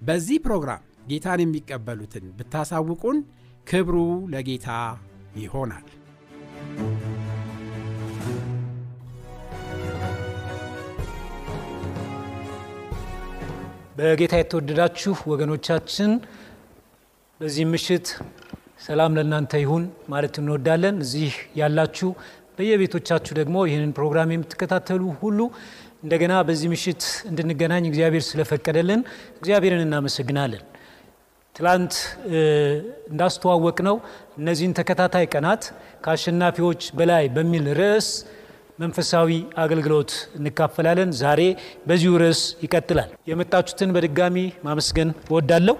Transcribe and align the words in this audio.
በዚህ 0.00 0.38
ፕሮግራም 0.44 0.82
ጌታን 1.08 1.40
የሚቀበሉትን 1.42 2.26
ብታሳውቁን 2.38 3.18
ክብሩ 3.66 3.96
ለጌታ 4.32 4.68
ይሆናል። 5.36 5.86
በጌታ 13.96 14.34
የተወደዳችሁ 14.40 15.14
ወገኖቻችን 15.30 16.10
በዚህ 17.40 17.64
ምሽት 17.72 18.06
ሰላም 18.86 19.16
ለእናንተ 19.16 19.52
ይሁን 19.62 19.82
ማለት 20.08 20.34
እንወዳለን። 20.40 20.96
እዚህ 21.04 21.32
ያላችሁ 21.60 22.08
በየቤቶቻችሁ 22.56 23.32
ደግሞ 23.40 23.56
ይህንን 23.68 23.92
ፕሮግራም 23.98 24.32
የምትከታተሉ 24.34 25.02
ሁሉ 25.20 25.38
እንደገና 26.02 26.34
በዚህ 26.48 26.68
ምሽት 26.72 27.02
እንድንገናኝ 27.30 27.84
እግዚአብሔር 27.88 28.24
ስለፈቀደልን 28.28 29.00
እግዚአብሔርን 29.40 29.82
እናመሰግናለን። 29.86 30.62
ትላንት 31.56 31.94
እንዳስተዋወቅ 33.10 33.78
ነው 33.88 33.96
እነዚህን 34.38 34.76
ተከታታይ 34.78 35.26
ቀናት 35.34 35.62
ከአሸናፊዎች 36.04 36.82
በላይ 36.98 37.24
በሚል 37.36 37.66
ርዕስ 37.80 38.08
መንፈሳዊ 38.78 39.30
አገልግሎት 39.62 40.10
እንካፈላለን። 40.38 41.10
ዛሬ 41.18 41.40
በዚሁ 41.88 42.12
ርዕስ 42.22 42.40
ይቀጥላል። 42.64 43.10
የመጣችሁትን 43.30 43.92
በድጋሚ 43.96 44.36
ማመስገን 44.64 45.10
እወዳለሁ። 45.28 45.76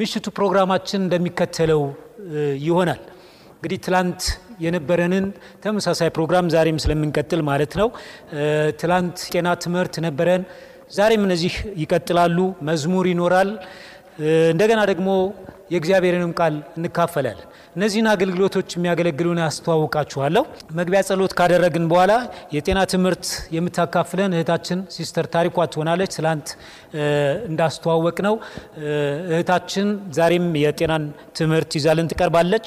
ምሽቱ 0.00 0.26
ፕሮግራማችን 0.38 1.04
እንደሚከተለው 1.04 1.82
ይሆናል። 2.64 3.00
እንግዲህ 3.62 3.78
ትላንት 3.86 4.20
የነበረንን 4.60 5.24
ተመሳሳይ 5.64 6.08
ፕሮግራም 6.08 6.46
ዛሬም 6.54 6.78
ስለምንቀጥል 6.78 7.40
ማለት 7.48 7.72
ነው። 7.80 7.88
ትላንት 8.80 9.18
ጤና 9.32 9.48
ትምህርት 9.64 9.94
ነበረን። 10.06 10.42
ዛሬም 10.92 11.22
እነዚህ 11.24 11.52
ይቀጥላሉ። 11.78 12.38
መዝሙር 12.68 13.06
ይኖራል። 13.06 13.50
እንደገና 14.52 14.80
ደግሞ 14.90 15.08
የእግዚአብሔርንም 15.70 16.32
ቃል 16.38 16.54
እንካፈላለን። 16.78 17.46
እነዚህን 17.76 18.08
አገልግሎቶች 18.12 18.68
የሚያገለግሉን 18.76 19.40
ያስተዋውቃችኋለሁ። 19.42 20.42
መግቢያ 20.78 21.00
ጸሎት 21.08 21.32
ካደረግን 21.38 21.84
በኋላ 21.92 22.12
የጤና 22.52 22.78
ትምህርት 22.92 23.24
የምታካፍለን 23.56 24.34
እህታችን 24.36 24.80
ሲስተር 24.96 25.26
ታሪኳ 25.34 25.66
ትሆናለች። 25.72 26.12
ትላንት 26.16 26.48
እንዳስተዋወቅነው 27.50 28.34
እህታችን 29.30 29.88
ዛሬም 30.18 30.48
የጤናን 30.64 31.04
ትምህርት 31.38 31.70
ይዛልን 31.78 32.10
ትቀርባለች። 32.12 32.66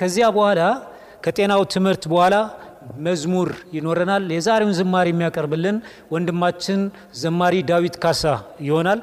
ከዚያ 0.00 0.28
በኋላ 0.36 0.60
ከጤናው 1.24 1.62
ትምህርት 1.74 2.04
በኋላ 2.12 2.36
መዝሙር 3.04 3.48
ይኖረናል። 3.74 4.24
የዛሬውን 4.34 4.74
ዝማሬ 4.78 5.08
የሚያቀርብልን 5.12 5.76
ወንድማችን 6.12 6.80
ዘማሪ 7.20 7.54
ዳዊት 7.68 7.96
ካሳ 8.04 8.22
ይሆናል። 8.64 9.00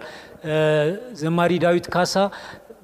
ዘማሪ 1.20 1.52
ዳዊት 1.64 1.88
ካሳ 1.94 2.14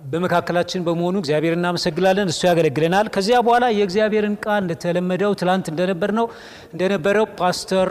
በመካከላችን 0.05 0.83
በመሆኑ 0.85 1.15
እግዚአብሔር 1.21 1.53
እናመሰግናለን። 1.57 2.31
እሱ 2.31 2.41
ያገለግለናል። 2.49 3.07
ከዚያ 3.15 3.37
በኋላ 3.45 3.65
የእግዚአብሔርን 3.75 4.35
ቃል 4.43 4.59
እንደተለመደው 4.63 5.31
ትላንት 5.41 5.67
እንደነበር 5.71 6.11
ነው 6.19 6.27
እንደነበረው 6.73 7.25
ፓስተር 7.39 7.89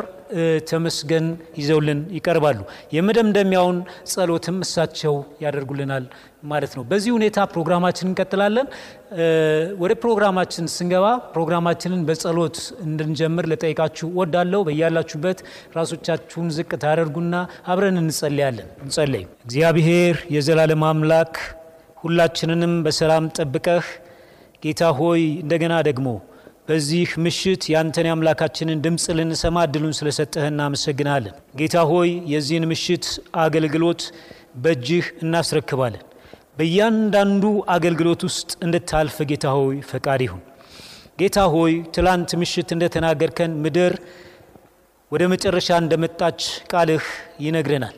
ተመስገን 0.68 1.26
ይዘውልን 1.58 1.98
ይቀርባሉ። 2.16 2.58
የመደምደሚያውን 2.94 3.78
ጸሎትም 4.12 4.56
እሳቸው 4.64 5.14
ያደርጉልናል 5.44 6.04
ማለት 6.44 6.72
ነው። 6.76 6.84
በዚህ 6.90 7.10
ሁኔታ 7.16 7.46
ፕሮግራማችን 7.52 8.08
እንቀጥላለን። 8.10 8.66
ወደ 9.78 9.92
ፕሮግራማችን 10.02 10.70
ስንገባ 10.74 11.04
ፕሮግራማችንን 11.34 12.00
በጸሎት 12.08 12.56
እንድንጀምር 12.86 13.46
ልጠይቃችሁ 13.52 14.08
ወዳለው 14.18 14.62
በያላችሁበት 14.68 15.40
ራሶቻችሁን 15.76 16.48
ዝቅ 16.56 16.70
ታደርጉና 16.84 17.34
አብረን 17.66 18.00
እንጸልያለን። 18.02 18.70
እንጸለይ። 18.84 19.24
እግዚአብሔር 19.46 20.16
የዘላለም 20.30 20.84
አምላክ 20.90 21.36
ሁላችንንም 22.04 22.72
በሰላም 22.84 23.24
ጠብቀህ 23.36 23.86
ጌታ 24.62 24.82
ሆይ 24.98 25.22
እንደገና 25.42 25.74
ደግሞ 25.88 26.08
በዚህ 26.68 27.08
ምሽት 27.24 27.62
ያንተን 27.72 28.06
የአምላካችንን 28.08 28.82
ድምፅ 28.84 29.04
ልንሰማ 29.18 29.64
እድሉን 29.66 29.94
ስለሰጠህ 29.98 30.44
እናመሰግናለን። 30.50 31.34
ጌታ 31.60 31.76
ሆይ 31.90 32.10
የዚህን 32.32 32.64
ምሽት 32.70 33.06
አገልግሎት 33.42 34.02
በእጅህ 34.64 35.06
እናስረክባለን። 35.24 36.04
በእያንዳንዱ 36.58 37.44
አገልግሎት 37.74 38.22
ውስጥ 38.28 38.50
እንድታልፍ 38.66 39.16
ጌታ 39.30 39.46
ሆይ 39.56 39.76
ፈቃድ 39.90 40.22
ይሁን። 40.26 40.42
ጌታ 41.20 41.38
ሆይ 41.54 41.74
ትላንት 41.94 42.30
ምሽት 42.40 42.70
እንደተናገርከን 42.76 43.52
ምድር 43.64 43.94
ወደ 45.12 45.22
መጨረሻ 45.32 45.70
እንደመጣች 45.82 46.40
ቃልህ 46.72 47.04
ይነግረናል። 47.44 47.96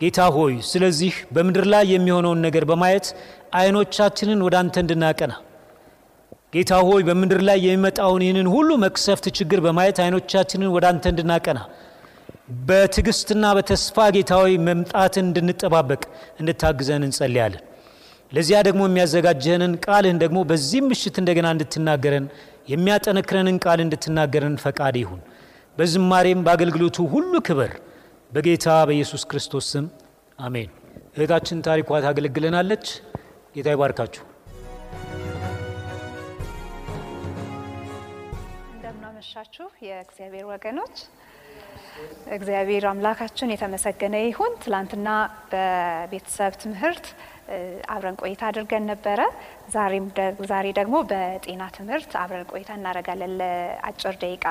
ጌታ 0.00 0.20
ሆይ 0.34 0.54
ስለዚህ 0.70 1.14
በምድር 1.34 1.64
ላይ 1.72 1.84
የሚሆነውን 1.92 2.40
ነገር 2.46 2.64
በማየት 2.70 3.06
አይኖቻችንን 3.52 4.40
ወደ 4.46 4.56
አንተ 4.60 4.76
እንድናቀና 4.84 5.32
ጌታ 6.52 6.72
ሆይ 6.88 7.02
በምድር 7.02 7.40
ላይ 7.48 7.58
የሚመጣውን 7.64 8.22
ይህንን 8.24 8.48
ሁሉ 8.52 8.68
መቅሰፍት 8.84 9.24
ችግር 9.38 9.60
በማየት 9.64 9.98
አይኖቻችንን 10.04 10.70
ወደ 10.76 10.84
አንተ 10.90 11.04
እንድናቀና 11.12 11.60
በትዕግስትና 12.68 13.44
በተስፋ 13.56 14.06
ጌታ 14.16 14.32
ሆይ 14.40 14.54
መምጣትን 14.66 15.24
እንድንጠባበቅ 15.28 16.02
እንድታግዘን 16.40 17.06
እንጸልያለን። 17.06 17.62
ለዚያ 18.32 18.58
ደግሞ 18.68 18.82
የሚያዘጋጀንን 18.86 19.72
ቃልህን 19.84 20.18
ደግሞ 20.22 20.38
በዚህም 20.50 20.86
ምሽት 20.90 21.16
እንደገና 21.22 21.48
እንድትናገረን 21.54 22.24
የሚያጠነክረንን 22.68 23.58
ቃል 23.64 23.80
እንድትናገረን 23.84 24.56
ፈቃድ 24.64 24.96
ይሁን። 25.02 25.20
በዝማሬም 25.78 26.40
በአገልግሎቱ 26.46 27.06
ሁሉ 27.12 27.34
ክብር 27.48 27.72
በጌታ 28.32 28.68
በኢየሱስ 28.88 29.22
ክርስቶስ 29.30 29.66
ስም 29.74 29.86
አሜን። 30.38 30.70
እህታችን 31.16 31.58
ታሪኳ 31.66 32.00
ታገለግለናለች። 32.04 32.86
ጌታ 33.56 33.68
ይባርካችሁ። 33.74 34.24
እንደምናመሻችሁ 38.74 39.66
የእግዚአብሔር 39.86 40.44
ወገኖች፣ 40.50 40.96
እግዚአብሔር 42.36 42.84
አምላካችን 42.90 43.52
የተመሰገነ 43.52 44.16
ይሁን። 44.24 44.52
ትላንትና 44.62 45.08
በቤተሰብ 45.52 46.52
ትምህርት 46.62 47.06
አብረን 47.94 48.16
ቆይታ 48.22 48.42
አድርገን 48.48 48.84
ነበረ። 48.90 49.20
ዛሬ 50.46 50.66
ደግሞ 50.78 50.96
በጤና 51.10 51.62
ትምህርት 51.76 52.12
አብረን 52.22 52.46
ቆይታ 52.52 52.70
እናደርጋለን 52.78 53.32
ለአጭር 53.40 54.14
ደቂቃ። 54.22 54.44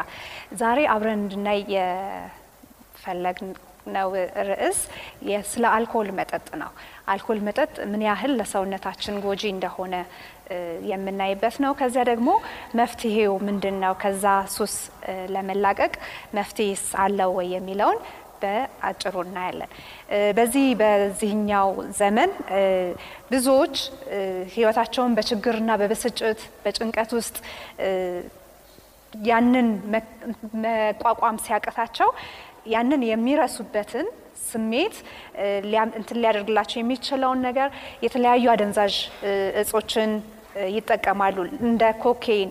ዛሬ 0.61 0.79
አብረን 0.93 1.19
እንድናይ 1.19 1.61
የፈለግን 1.75 3.49
ነው 3.87 4.07
ርዕስ 4.49 4.79
ስለ 5.49 5.63
አልኮል 5.73 6.09
መጠጥ 6.17 6.47
ነው። 6.61 6.71
አልኮል 7.07 7.39
መጠጥ 7.47 7.73
ምን 7.91 8.01
ያህል 8.07 8.33
ለሰውነታችን 8.39 9.15
ጎጂ 9.25 9.43
እንደሆነ 9.51 9.95
የምናይበት 10.89 11.55
ነው። 11.63 11.71
ከዚያ 11.79 12.03
ደግሞ 12.11 12.29
መፍትሄው 12.79 13.33
ምንድን 13.47 13.77
ነው? 13.83 13.93
ከዛ 14.03 14.25
ሱስ 14.55 14.75
ለመላቀቅ 15.33 15.93
መፍትሄስ 16.37 16.85
አለው 17.03 17.31
ወይ 17.37 17.49
የሚለውን 17.55 17.99
በአጭሩ 18.41 19.15
እናያለን። 19.25 19.69
በዚህ 20.37 20.65
በዚህኛው 20.81 21.69
ዘመን 21.99 22.31
ብዙዎች 23.31 23.75
ሕይወታቸውን 24.55 25.15
በችግርና 25.17 25.71
በብስጭት 25.81 26.41
በጭንቀት 26.63 27.11
ውስጥ 27.17 27.35
ያንን 29.13 29.67
መቋቋም 30.63 31.37
ሲያቅታቸው 31.43 32.09
ያንን 32.65 33.01
የሚረሱበትን 33.09 34.07
ስሜት 34.47 34.95
እንትን 35.95 36.17
ሊያደርግላቸው 36.21 36.77
የሚችለውን 36.79 37.39
ነገር 37.47 37.69
የተለያዩ 38.05 38.45
አደንዛዥ 38.53 38.95
እጾችን 39.61 40.11
ይጠቀማሉ። 40.71 41.37
እንደ 41.67 41.83
ኮኬይን፣ 42.03 42.49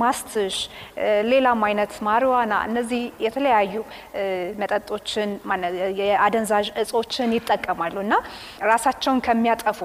ማስትሽ፣ 0.00 0.56
ሌላም 1.30 1.60
አይነት 1.68 1.92
ማሪዋና፣ 2.06 2.54
እነዚህ 2.68 3.02
የተለያዩ 3.24 3.74
መጠጦችን 4.62 5.30
የአደንዛዥ 6.00 6.68
እጾችን 6.82 7.34
ይጠቀማሉ 7.38 7.96
እና 8.04 8.14
ራሳቸውን 8.66 9.20
ከሚያጠፉ 9.26 9.80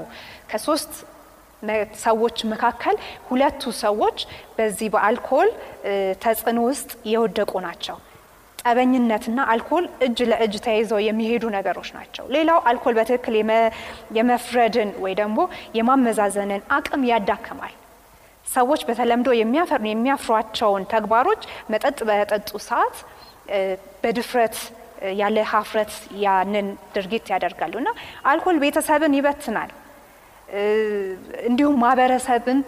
ከሶስት 0.52 0.94
ሰዎች 2.04 2.38
መካከል 2.52 2.96
ሁለቱ 3.28 3.72
ሰዎች 3.84 4.20
በዚህ 4.58 4.88
በአልኮል 4.94 5.50
ተጽዕኖ 6.24 6.60
ውስጥ 6.70 6.90
የወደቁ 7.12 7.54
ናቸው። 7.68 7.98
ጠበኝነትና 8.62 9.40
አልኮል 9.52 9.86
እጅ 10.06 10.20
ለእጅ 10.32 10.56
ተያይዘው 10.66 11.00
የሚሄዱ 11.06 11.44
ነገሮች 11.56 11.90
ናቸው። 11.98 12.26
ሌላው 12.36 12.60
አልኮል 12.70 12.96
በትክክል 13.00 13.36
የመፍረድን 14.18 14.92
ወይ 15.04 15.14
ደግሞ 15.22 15.40
የማመዛዘንን 15.78 16.62
አቅም 16.78 17.04
ያዳክማል። 17.12 17.74
ሰዎች 18.48 18.82
በተለምዶ 18.88 19.30
የሚያፍሯቸውን 19.88 20.86
ተግባሮች 20.94 21.42
መጠጥ 21.74 22.00
በጠጡ 22.10 22.50
ሰዓት 22.68 22.96
በድፍረት 24.04 24.56
ያለ 25.20 25.38
ሀፍረት 25.52 25.94
ያንን 26.24 26.68
ድርጊት 26.96 27.26
ያደርጋሉ 27.34 27.74
እና 27.82 27.90
አልኮል 28.32 28.58
ቤተሰብን 28.64 29.16
ይበትናል። 29.18 29.72
እንዲሁም 31.50 31.76
ማህበረሰብን 31.82 32.60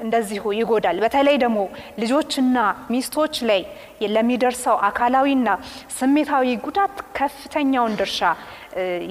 እንደዚሁ 0.00 0.44
ይጎዳል። 0.52 0.96
በተለይ 1.04 1.36
ደግሞ 1.42 1.58
ልጆችና 2.00 2.56
ሚስቶች 2.90 3.34
ላይ 3.50 3.60
ለሚደርሰው 4.14 4.76
አካላዊና 4.88 5.48
ስሜታዊ 5.98 6.56
ጉዳት 6.66 6.96
ከፍተኛውን 7.18 7.96
ድርሻ 8.00 8.20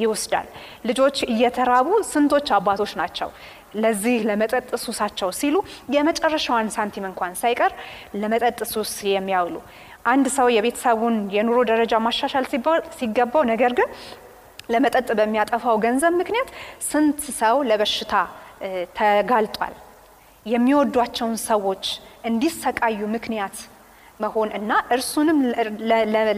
ይወስዳል። 0.02 0.48
ልጆች 0.86 1.18
እየተራቡ 1.28 1.88
ስንቶች 2.12 2.50
አባቶች 2.58 2.94
ናቸው 3.02 3.30
ለዚህ 3.78 4.18
ለመጠጥ 4.28 4.70
ሱሳቸው 4.84 5.30
ሲሉ 5.40 5.56
የመጨረሻዋን 5.96 6.70
ሳንቲም 6.76 7.08
እንኳን 7.10 7.34
ሳይቀር 7.42 7.72
ለመጠጥ 8.16 8.60
ሱስ 8.74 8.94
የሚያውሉ 9.10 9.56
አንድ 10.06 10.28
ሰው 10.36 10.48
የቤተሰቡን 10.56 11.16
የኑሮ 11.36 11.60
ደረጃ 11.72 11.94
ማሻሻል 12.06 12.46
ሲገባው 13.00 13.44
ነገር 13.52 13.72
ግን 13.80 13.90
ለመጠጥ 14.70 15.08
በሚያጠፋው 15.20 15.78
ገንዘብ 15.86 16.14
ምክንያት 16.22 16.50
ስንት 16.90 17.22
ሰው 17.40 17.56
ለበሽታ 17.70 18.14
ተጋልጧል። 18.98 19.76
የሚወዷቸውን 20.46 21.36
ሰዎች 21.50 21.86
እንዲሰቃዩ 22.30 23.00
ምክንያት 23.16 23.58
መሆን 24.20 24.50
እና 24.60 24.72
እርሱንም 24.96 25.40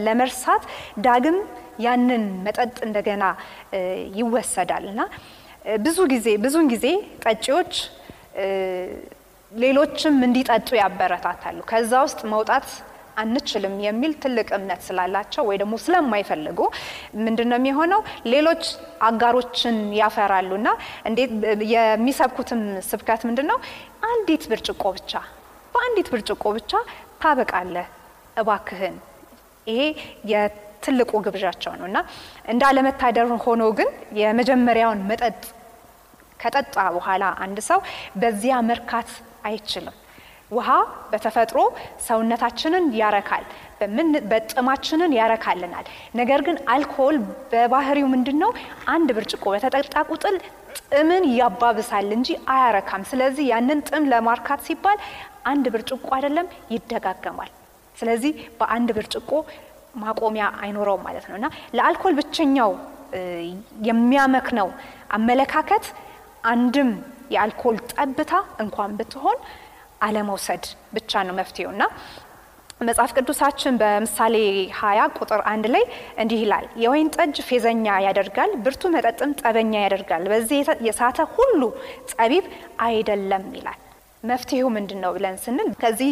ለመርሳት 0.06 0.64
ዳግም 1.06 1.36
ያንን 1.84 2.24
መጠጥ 2.46 2.74
እንደገና 2.86 3.24
ይወሰዳል 4.18 4.84
እና 4.92 5.00
ብዙ 5.84 5.98
ጊዜ 6.12 6.26
ብዙውን 6.44 6.68
ጊዜ 6.74 6.86
ጠጪዎች 7.24 7.72
ሌሎችም 9.52 10.16
እንዲጠጡ 10.26 10.68
ያበረታታሉ። 10.80 11.58
ከዛ 11.70 11.92
ውስጥ 12.06 12.20
መውጣት 12.34 12.66
አንችልም 13.16 13.74
የሚል 13.84 14.12
ትልቅ 14.22 14.48
እምነት 14.56 14.80
ስላላቸው 14.86 15.42
ወይ 15.48 15.56
ደግሞ 15.62 15.74
ስለማይፈልጉ 15.84 16.58
ምንድን 17.24 17.48
ነው 17.50 17.58
የሚሆነው? 17.60 18.00
ሌሎች 18.32 18.62
አጋሮችን 19.02 19.76
ያፈራሉ 20.00 20.50
እና 20.60 20.68
እንዴት 21.08 21.30
የሚሰብኩትም 21.74 22.60
ስብከት 22.90 23.22
ምንድን 23.28 23.48
ነው? 23.52 23.58
አንዲት 24.10 24.44
ብርጭቆ 24.50 24.82
ብቻ 24.96 25.12
በአንዲት 25.74 26.08
ብርጭቆ 26.12 26.44
ብቻ 26.56 26.72
ታበቃለህ 27.22 27.88
እባክህን። 28.36 28.96
ይሄ 29.66 29.80
የትልቁ 30.30 31.10
ግብዣቸው 31.26 31.72
ነው 31.78 31.86
እና 31.90 31.98
እንደ 32.48 32.62
አለመታደር 32.68 33.26
ሆኖ 33.46 33.62
ግን 33.78 33.88
የመጀመሪያውን 34.20 35.00
መጠጥ 35.10 35.40
ከጠጣ 36.40 36.76
በኋላ 36.94 37.24
አንድ 37.44 37.58
ሰው 37.66 37.80
በዚያ 38.16 38.54
መርካት 38.68 39.10
አይችልም። 39.44 39.96
ውሃ 40.50 40.68
በተፈጥሮ 41.10 41.58
ሰውነታችንን 42.06 42.86
ያረካል፣ 43.00 43.44
በጥማችንን 44.30 45.12
ያረካልናል። 45.18 45.86
ነገር 46.20 46.40
ግን 46.46 46.56
አልኮል 46.72 47.16
በባህሪው 47.52 48.08
ምንድን 48.14 48.38
ነው? 48.42 48.50
አንድ 48.94 49.08
ብርጭቆ 49.16 49.44
በተጠጣ 49.54 49.94
ቁጥር 50.10 50.34
ጥምን 50.88 51.24
ያባብሳል 51.38 52.10
እንጂ 52.16 52.28
አያረካም። 52.54 53.04
ስለዚህ 53.10 53.44
ያንን 53.52 53.80
ጥም 53.88 54.04
ለማርካት 54.12 54.60
ሲባል 54.68 54.98
አንድ 55.46 55.66
ብርጭቆ 55.74 56.06
አይደለም 56.16 56.46
ይደጋገማል። 56.74 57.50
ስለዚህ 57.96 58.32
በአንድ 58.60 58.90
ብርጭቆ 58.96 59.30
ማቆሚያ 60.02 60.44
አይኖረውም 60.62 61.02
ማለት 61.06 61.24
ነው 61.30 61.36
እና 61.38 61.46
ለአልኮል 61.76 62.14
ብቸኛው 62.18 62.72
የሚያመክነው 63.88 64.68
አመለካከት 65.10 65.86
አንድም 66.50 66.90
የአልኮል 67.34 67.76
ጠብታ 67.92 68.32
እንኳን 68.62 68.92
ብትሆን 68.98 69.38
አለመውሰድ 70.00 70.64
ብቻ 70.96 71.22
ነው 71.28 71.36
መፍትሄው 71.40 71.70
እና 71.74 71.82
መጽሐፍ 72.80 73.10
ቅዱሳችን 73.16 73.78
በምሳሌ 73.80 74.36
ሀያ 74.78 75.00
ቁጥር 75.18 75.40
አንድ 75.50 75.66
ላይ 75.74 75.84
እንዲህ 76.22 76.40
ይላል፣ 76.44 76.66
የወይን 76.82 77.10
ጠጅ 77.16 77.36
ፌዘኛ 77.48 77.96
ያደርጋል፣ 78.06 78.52
ብርቱ 78.64 78.82
መጠጥም 78.94 79.36
ጠበኛ 79.40 79.72
ያደርጋል፣ 79.84 80.24
በዚህ 80.32 80.58
የሳተ 80.88 81.28
ሁሉ 81.34 81.60
ጠቢብ 82.12 82.46
አይደለም 82.86 83.46
ይላል። 83.58 83.78
መፍትሄው 84.22 84.68
ምንድን 84.74 84.98
ነው 85.04 85.10
ብለን 85.16 85.36
ስንል 85.42 85.68
ከዚህ 85.82 86.10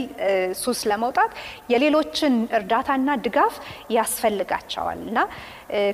ሱስ 0.60 0.80
ለመውጣት 0.90 1.32
የሌሎችን 1.72 2.34
እርዳታና 2.58 3.16
ድጋፍ 3.24 3.54
ያስፈልጋቸዋል 3.96 5.00
እና 5.08 5.18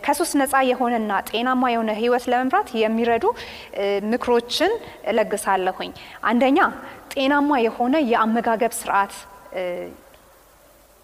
ከሱስ 0.06 0.32
ነፃ 0.40 0.62
የሆነና 0.70 1.12
ጤናማ 1.30 1.62
የሆነ 1.74 1.92
ሕይወት 2.00 2.26
ለመምራት 2.32 2.68
የሚረዱ 2.82 3.24
ምክሮችን 4.12 4.72
እለግሳለሁኝ። 5.12 5.92
አንደኛ 6.30 6.58
ጤናማ 7.14 7.58
የሆነ 7.66 7.94
የአመጋገብ 8.12 8.74
ስርዓት 8.80 9.14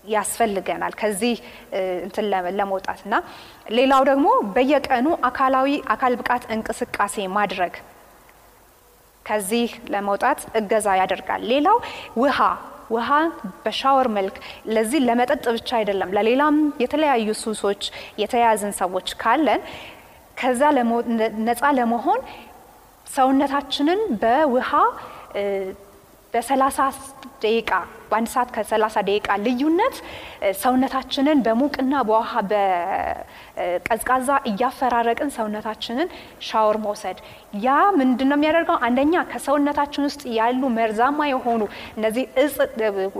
ያስፈልገናል 0.04 0.92
ከዚህ 1.00 1.35
እንትን 2.04 2.26
ለመውጣት 2.58 3.00
እና 3.06 3.14
ሌላው 3.76 4.02
ደግሞ 4.08 4.28
በየቀኑ 4.54 5.08
አካላዊ 5.28 5.68
አካል 5.94 6.14
ብቃት 6.20 6.44
እንቅስቃሴ 6.54 7.26
ማድረግ 7.37 7.75
ከዚህ 9.30 9.66
ለመውጣት 9.94 10.40
እገዛ 10.60 10.88
ያደርጋል። 11.00 11.42
ሌላው 11.52 11.78
ውሃ 12.22 12.38
ውሃ 12.90 13.08
በሻወር 13.64 14.08
መልክ 14.14 14.37
ለዚህ 14.75 15.00
ለመጠጥ 15.08 15.44
ብቻ 15.56 15.68
አይደለም፣ 15.78 16.14
ለሌላም 16.16 16.54
የተለያዩ 16.82 17.28
ሱሶች 17.42 17.82
የተያዝን 18.22 18.72
ሰዎች 18.80 19.08
ካለን 19.20 19.60
ከዛ 20.37 20.62
ነፃ 21.49 21.62
ለመሆን 21.78 22.20
ሰውነታችንን 23.06 24.00
በውሃ 24.22 24.70
በሰላሳ 26.34 26.78
ደቂቃ 27.42 27.70
በአንድ 28.10 28.28
ሰዓት 28.32 28.49
ከሰላሳ 28.54 28.96
ደቂቃ 29.08 29.28
ልዩነት 29.44 29.96
ሰውነታችንን 30.60 31.38
በሙቅና 31.46 31.94
በውሃ 32.08 32.32
በቀዝቃዛ 32.50 34.28
እያፈራረቅን 34.50 35.30
ሰውነታችንን 35.37 36.08
ሻወር 36.49 36.76
መውሰድ 36.84 37.18
ያ 37.60 37.68
ምንድን 38.00 38.28
ነው 38.30 38.37
የሚያደርገው? 38.38 38.78
አንደኛ 38.87 39.22
ከሰውነታችን 39.32 40.06
ውስጥ 40.08 40.22
ያሉ 40.38 40.62
መርዛማ 40.76 41.28
የሆኑ 41.30 41.62
እነዚህ 41.96 42.25
እጽ 42.44 42.56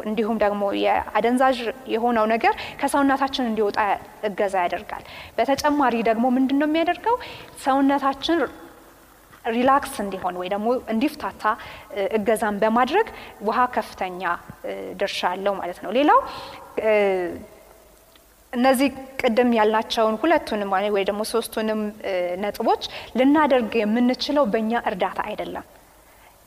እንዲሁም 0.09 0.39
ደግሞ 0.45 0.63
የአደንዛዥ 0.85 1.59
የሆነው 1.95 2.27
ነገር 2.35 2.55
ከሰውነታችን 2.83 3.49
እንዲወጣ 3.51 3.79
እገዛ 4.31 4.55
ያደርጋል። 4.65 5.05
በተጨማሪ 5.39 5.97
ደግሞ 6.11 6.27
ምንድን 6.37 6.61
ነው 6.63 6.69
የሚያደርገው 6.71 7.17
ሰውነታችን 7.65 8.41
ሪላክስ 9.45 9.95
እንዲሆን 10.03 10.35
ወይ 10.41 10.49
ደግሞ 10.55 10.69
እንዲፍታታ 10.93 11.43
እገዛን 12.17 12.57
በማድረግ 12.63 13.07
ውሃ 13.47 13.59
ከፍተኛ 13.77 14.23
ድርሻ 15.01 15.21
አለው 15.33 15.55
ማለት 15.61 15.79
ነው። 15.85 15.91
ሌላው 15.99 16.21
እነዚህ 18.53 18.89
ቅድም 19.21 19.51
ያልናቸውን 19.57 20.17
ሁለቱንም 20.23 20.71
ወይ 20.95 21.05
ደግሞ 21.11 21.23
ሶስቱንም 21.33 21.81
ነጥቦች 22.43 22.83
ልናደርግ 23.19 23.73
የምንችለው 23.81 24.45
በእኛ 24.53 24.73
እርዳታ 24.91 25.21
አይደለም። 25.29 25.67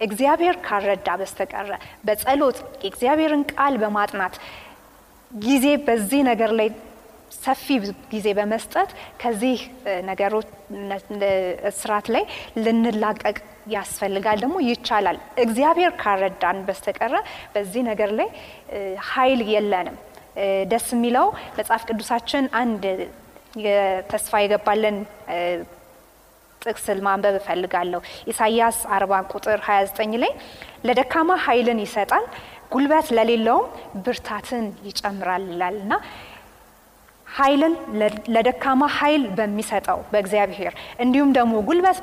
እግዚአብሔር 0.02 0.56
ካረዳ 0.66 1.10
በስተቀረ 1.20 1.70
በጸሎት 2.08 2.58
የእግዚአብሔርን 2.84 3.44
ቃል 3.52 3.76
በማጥናት 3.84 4.36
ጊዜ 5.32 5.68
በዚህ 5.86 6.22
ነገር 6.30 6.52
ላይ 6.60 6.68
ሰፊ 7.36 7.66
ጊዜ 8.12 8.28
በመስጠት 8.38 8.90
ከዚህ 9.22 9.60
ነገሮች 10.10 10.48
እስራት 11.72 12.08
ላይ 12.16 12.24
ልንላቀቅ 12.64 13.38
ያስፈልጋል። 13.74 14.38
ደግሞ 14.44 14.58
ይቻላል። 14.68 15.18
እግዚአብሔር 15.46 15.92
ካረዳን 16.02 16.58
በስተቀረ 16.68 17.14
በዚህ 17.54 17.84
ነገር 17.92 18.12
ላይ 18.20 18.30
ኃይል 19.12 19.42
የለንም። 19.52 19.98
ደስ 20.72 20.88
የሚለው 20.94 21.28
መጽሐፍ 21.58 21.84
ቅዱሳችን 21.90 22.46
አንድ 22.62 22.84
ተስፋ 24.12 24.40
የገባለን 24.44 24.96
ጥቅስ 26.62 26.86
ማንበብ 27.06 27.36
እፈልጋለሁ። 27.40 28.00
ኢሳይያስ 28.32 28.78
40 28.94 29.22
ቁጥር 29.34 29.60
29 29.66 30.20
ላይ 30.24 30.32
ለደካማ 30.88 31.32
ኃይልን 31.46 31.80
ይሰጣል፣ 31.84 32.26
ጉልበት 32.74 33.08
ለሌለውም 33.18 33.66
ብርታትን 34.06 34.66
ይጨምራል 34.88 35.44
ይላል 35.52 35.76
እና 35.84 35.94
ኃይልን 37.34 37.74
ለደካማ 38.36 38.84
ኃይል 38.98 39.24
በሚሰጠው 39.38 40.00
በእግዚአብሔር 40.12 40.74
እንዲሁም 41.00 41.32
ደግሞ 41.38 41.54
ጉልበት 41.68 42.00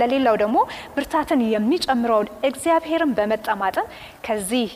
ለሌለው 0.00 0.36
ደግሞ 0.42 0.58
ብርታትን 0.96 1.42
የሚጨምረውን 1.52 2.30
እግዚአብሔርን 2.48 3.14
በመጠማጠን 3.18 3.88
ከዚህ 4.26 4.70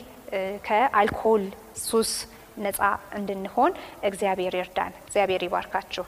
ከአልኮል 0.67 1.45
ሱስ 1.81 2.11
ነፃ 2.59 2.79
እንድንሆን 3.17 3.71
እግዚአብሔር 4.03 4.55
ይርዳን። 4.59 4.93
እግዚአብሔር 5.03 5.43
ይባርካችሁ። 5.47 6.05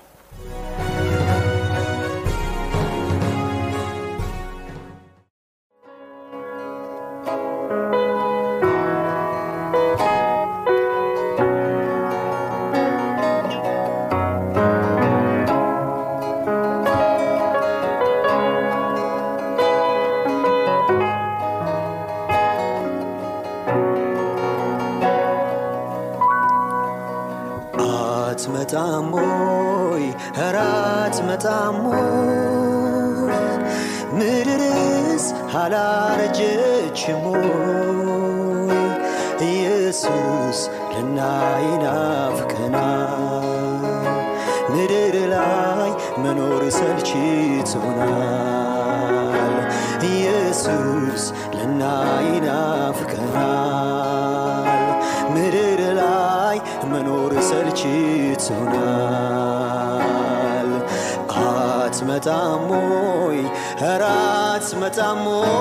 አትመጣሞይ 62.05 63.39
ኧረ 63.81 64.03
አትመጣሞይ 64.45 65.51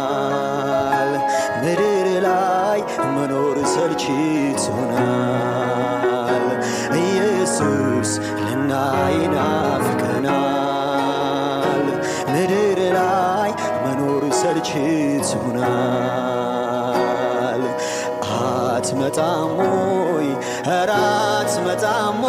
ምድር 1.64 2.08
ላይ 2.28 2.80
መኖር 3.16 3.58
ሰልችቶናል 3.76 4.06
ኢየሱስ 7.04 8.12
ልናይ 8.46 9.18
ናፍቀናል 9.36 10.36
ምድር 12.34 12.80
ላይ 12.98 13.52
መኖር 13.84 14.24
ሰልችቶናል 15.32 15.62
አትመጣሞይ 18.72 20.28
ኧረ 20.68 20.92
አትመጣሞይ 21.32 22.28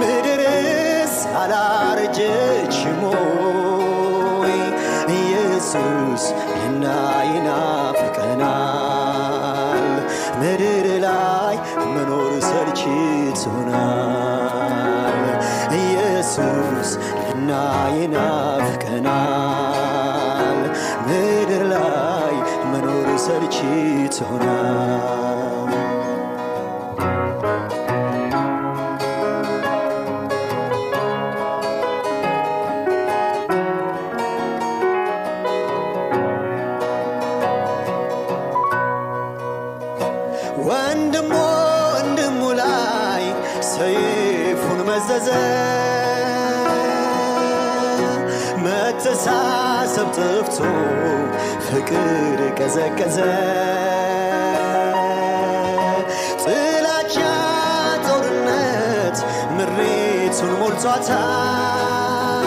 ምድርስ 0.00 1.14
አላረጀችሞይ 1.42 2.16
ኢየሱስ 5.18 6.24
ልናይ 6.56 7.30
ናፍቀናል 7.46 8.96
ምድር 10.40 10.86
ላይ 11.06 11.56
መኖር 11.92 12.32
ሰልችቶናል 12.50 13.98
ኢየሱስ 15.82 16.90
ልናይ 17.20 17.98
ናፍቀናል 18.14 19.69
ሰልችቶናል 24.19 25.71
ወንድሞ 40.67 41.31
ወንድሙ 41.89 42.41
ላይ 42.59 43.25
ሰይፉን 43.71 44.79
መዘዘ 44.89 45.27
መተሳሰብ 48.65 50.09
ጠፍቶ 50.17 50.57
ፍቅር 51.67 52.09
ቀዘቀዘ 52.59 53.17
ምሬቱን 59.62 60.52
ሞልቷታል። 60.60 62.46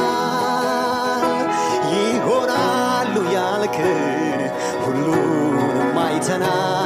ይሆናሉ 1.93 3.15
ያልክን 3.36 4.39
ሁሉንም 4.84 5.98
አይተናል 6.03 6.83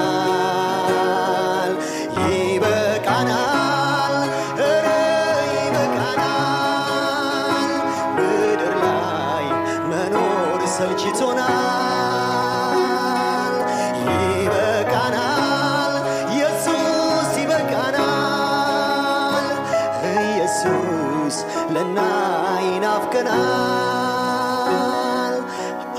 ናፍቀናል 23.38 25.36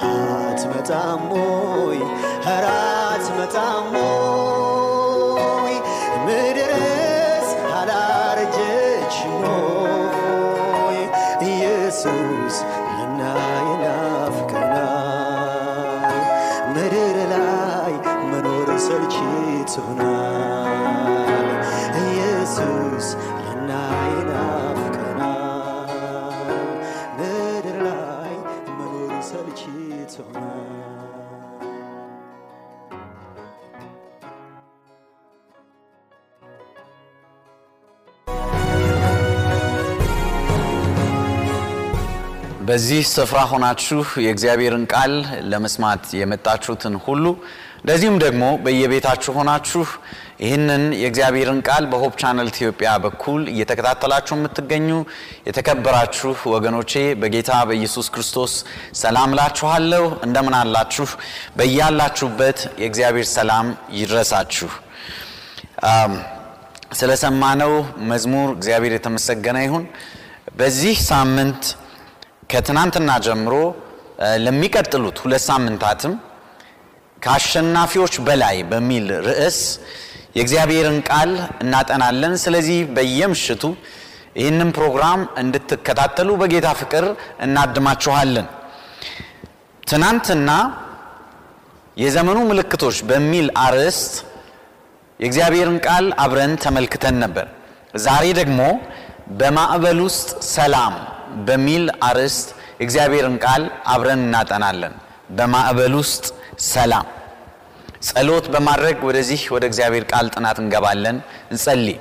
አትመጣሞይ 0.09 2.01
ኧረ 2.47 2.65
አትመጣሞይ 3.09 4.15
ምድርስ 6.27 7.49
አላረጀችሞይ 7.79 8.19
ኢየሱስ 11.49 12.38
በዚህ 42.69 43.03
ስፍራ 43.11 43.39
ሆናችሁ 43.51 44.01
የእግዚአብሔርን 44.25 44.83
ቃል 44.93 45.13
ለመስማት 45.51 46.05
የመጣችሁትን 46.19 46.95
ሁሉ 47.05 47.25
እንደዚሁም 47.81 48.17
ደግሞ 48.25 48.45
በየቤታችሁ 48.65 49.33
ሆናችሁ 49.39 49.83
ይህንን 50.41 50.83
የእግዚአብሔርን 51.01 51.61
ቃል 51.69 51.85
በ 51.93 52.00
Hope 52.00 52.13
Channel 52.23 52.49
ኢትዮጵያ 52.53 52.91
በኩል 53.05 53.41
እየተከታተላችሁ 53.53 54.35
የምትገኙ 54.39 54.91
የተከበራችሁ 55.49 56.35
ወገኖቼ 56.55 56.93
በጌታ 57.23 57.53
በኢየሱስ 57.71 58.09
ክርስቶስ 58.15 58.53
ሰላም 58.97 59.39
ላችኋለሁ። 59.39 60.05
እንደምን 60.27 60.57
አላችሁ? 60.61 61.09
በያላችሁበት 61.59 62.61
የእግዚአብሔር 62.83 63.29
ሰላም 63.35 63.67
ይድረሳችሁ። 63.97 64.71
ስለሰማነው 66.95 67.73
መዝሙር 68.11 68.49
እግዚአብሔር 68.57 68.95
የተመሰገነ 68.95 69.59
ይሁን። 69.67 69.85
በዚህ 70.59 70.97
ሳምንት 71.11 71.63
ከትናንትና 72.51 73.11
ጀምሮ 73.27 73.55
ለሚቀጥሉት 74.45 75.17
ሁለት 75.25 75.43
ሳምንታትም 75.49 76.13
ከአሸናፊዎች 77.23 78.15
በላይ 78.27 78.57
በሚል 78.71 79.07
ርዕስ 79.27 79.59
የእግዚአብሔርን 80.37 80.99
ቃል 81.09 81.31
እናጠናለን። 81.63 82.35
ስለዚህ 82.43 82.79
በየምሽቱ 82.97 83.63
ይህንን 84.41 84.71
ፕሮግራም 84.77 85.21
እንድትከታተሉ 85.43 86.29
በጌታ 86.41 86.69
ፍቅር 86.81 87.05
እናድማችኋለን። 87.47 88.47
ትናንትና 89.83 90.51
የዘመኑ 91.97 92.39
ምልክቶች 92.51 92.97
በሚል 93.09 93.47
አርዕስት 93.63 94.13
የእግዚአብሔርን 95.21 95.79
ቃል 95.87 96.07
አብረን 96.25 96.53
ተመልክተን 96.65 97.17
ነበር። 97.25 97.47
ዛሬ 98.03 98.25
ደግሞ 98.41 98.61
በማዕበል 99.33 99.99
ውስጥ 100.05 100.29
ሰላም 100.49 100.95
በሚል 101.47 101.85
አርዕስት 102.09 102.49
የእግዚአብሔርን 102.81 103.37
ቃል 103.45 103.63
አብረን 103.93 104.23
እናጠናለን። 104.27 104.95
በማዕበል 105.31 105.95
ውስጥ 106.01 106.25
ሰላም። 106.69 107.07
ጸሎት 108.09 108.47
በማድረግ 108.53 108.99
ወደዚህ 109.09 109.41
ወደ 109.55 109.65
እግዚአብሔር 109.71 110.05
ቃል 110.13 110.27
ጥናት 110.35 110.59
እንገባለን። 110.63 111.17
እንጸልይ። 111.51 111.99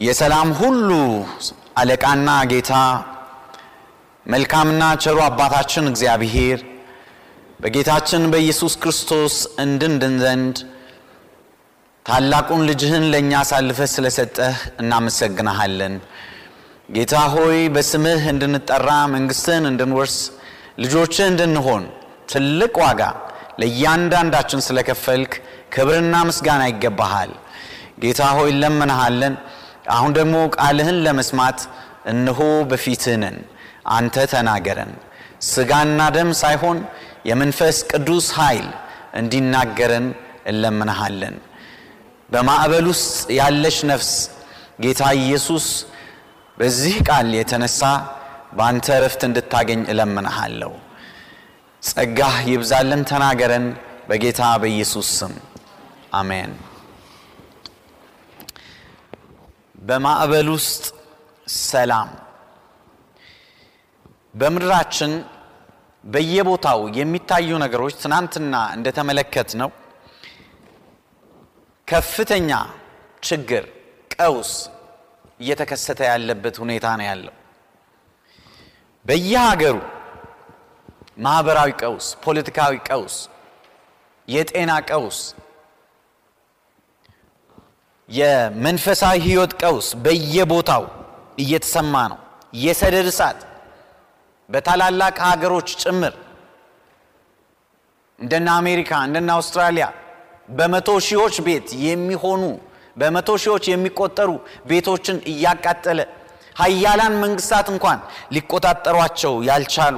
የሰላም 0.00 0.48
ሁሉ 0.60 0.90
አለቃና 1.76 2.30
ጌታ 2.50 2.72
መልካምና 4.26 4.82
ቸሩ 5.02 5.18
አባታችን 5.26 5.84
እግዚአብሔር 5.90 6.60
በጌታችን 7.60 8.22
በኢየሱስ 8.32 8.74
ክርስቶስ 8.82 9.34
እንድንድን 9.64 10.14
ዘንድ 10.22 10.56
ታላቁን 12.06 12.60
ልጅህን 12.68 13.04
ለእኛ 13.12 13.30
አሳልፈህ 13.38 13.88
ስለሰጠህ 13.94 14.56
እናመሰግናሃለን። 14.80 15.94
ጌታ 16.88 17.14
ሆይ 17.32 17.56
በስምህ 17.74 18.22
እንድንጠራ 18.32 18.88
መንግሥትህን 19.14 19.64
እንድንወርስ 19.70 20.16
ልጆችህ 20.82 21.26
እንድንሆን 21.32 21.84
ትልቅ 22.32 22.74
ዋጋ 22.82 23.00
ለእያንዳንዳችን 23.60 24.62
ስለከፈልክ 24.66 25.32
ክብርና 25.74 26.14
ምስጋና 26.28 26.62
ይገባሃል። 26.70 27.32
ጌታ 28.04 28.22
ሆይ 28.36 28.50
እንለምንሃለን። 28.54 29.34
አሁን 29.96 30.14
ደግሞ 30.18 30.36
ቃልህን 30.56 31.00
ለመስማት 31.06 31.58
እንሆ 32.12 32.38
በፊትህ 32.70 33.24
አንተ 33.96 34.26
ተናገረን። 34.32 34.92
ሥጋና 35.48 36.00
ደም 36.16 36.30
ሳይሆን 36.42 36.78
የመንፈስ 37.30 37.76
ቅዱስ 37.92 38.28
ኃይል 38.38 38.68
እንዲናገረን 39.20 40.06
እንለምንሃለን። 40.46 41.36
በማዕበል 42.30 42.86
ውስጥ 42.90 43.08
ያለች 43.38 43.76
ነፍስ 43.90 44.10
ጌታ 44.84 45.02
ኢየሱስ 45.20 45.66
በዚህ 46.58 46.96
ቃል 47.08 47.28
የተነሳ 47.38 47.80
በአንተ 48.56 48.86
እረፍት 48.96 49.22
እንድታገኝ 49.28 49.80
እለምንሃለሁ። 49.92 50.72
ጸጋህ 51.82 52.36
ይብዛልን። 52.52 53.02
ተናገረን። 53.10 53.66
በጌታ 54.08 54.42
በኢየሱስ 54.62 55.08
ስም 55.18 55.32
አሜን። 56.12 56.52
በማዕበል 59.82 60.48
ውስጥ 60.54 60.84
ሰላም። 61.64 62.10
በምድራችን 64.34 65.12
በየቦታው 66.04 66.80
የሚታዩ 66.98 67.50
ነገሮች 67.64 67.94
ትናንትና 68.02 68.54
እንደተመለከት 68.76 69.50
ነው 69.60 69.70
ከፍተኛ 71.88 72.50
ችግር፣ 73.22 73.64
ቀውስ 74.16 74.50
እየተከሰተ 75.40 76.00
ያለበት 76.10 76.56
ሁኔታ 76.62 76.86
ነው 76.98 77.06
ያለው። 77.10 77.34
በየሀገሩ 79.06 79.76
ማህበራዊ 81.18 81.70
ቀውስ፣ 81.82 82.06
ፖለቲካዊ 82.24 82.72
ቀውስ፣ 82.88 83.16
የጤና 84.28 84.72
ቀውስ፣ 84.90 85.18
የመንፈሳዊ 88.08 89.16
ህይወት 89.26 89.52
ቀውስ 89.62 89.88
በየቦታው 90.04 90.84
እየተሰማ 91.38 91.94
ነው። 92.12 92.18
የሰደድ 92.56 93.06
እሳት 93.12 93.38
በታላላቅ 94.48 95.16
ሀገሮች 95.28 95.68
ጭምር 95.82 96.14
እንደነ 98.18 98.48
አሜሪካ 98.60 98.90
እንደነ 99.06 99.30
አውስትራሊያ 99.38 99.86
በመቶ 100.48 100.90
ሺዎች 101.06 101.36
ቤት 101.46 101.68
የሚሆኑ 101.86 102.42
በመቶ 102.96 103.30
ሺዎች 103.44 103.64
የሚቆጠሩ 103.70 104.30
ቤቶችን 104.68 105.16
እያቃጠለ 105.32 106.00
ሀያላን 106.56 107.14
መንግስታት 107.22 107.66
እንኳን 107.74 107.98
ሊቆጣጠሯቸው 108.34 109.34
ያልቻሉ 109.48 109.96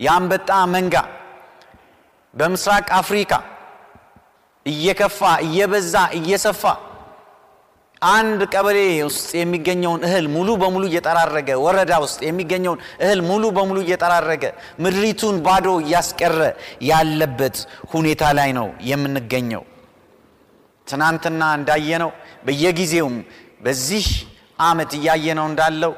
የአንበጣ 0.00 0.50
መንጋ 0.74 0.96
በምስራቅ 2.34 2.86
አፍሪካ 3.00 3.32
እየከፋ 4.66 5.20
እየበዛ 5.46 5.94
እየሰፋ 6.18 6.62
አንድ 8.02 8.40
ቀበሌ 8.52 8.78
ውስጥ 9.06 9.28
የሚገኘውን 9.38 10.00
እህል 10.06 10.26
ሙሉ 10.34 10.48
በሙሉ 10.62 10.82
እየጠራረገ 10.90 11.48
ወረዳ 11.64 11.92
ውስጥ 12.04 12.18
የሚገኘውን 12.26 12.80
እህል 13.04 13.20
ሙሉ 13.28 13.44
በሙሉ 13.56 13.78
እየጠራረገ 13.84 14.44
ምድሪቱን 14.84 15.36
ባዶ 15.46 15.66
እያስቀረ 15.82 16.40
ያለበት 16.90 17.56
ሁኔታ 17.92 18.22
ላይ 18.38 18.50
ነው 18.58 18.68
የምንገኘው። 18.90 19.62
ትናንትና 20.86 21.42
እንዳየነው 21.58 22.10
በየጊዜውም 22.46 23.16
በዚህ 23.64 24.06
ዓመት 24.62 24.90
እያየነው 24.98 25.46
እንዳለው 25.50 25.92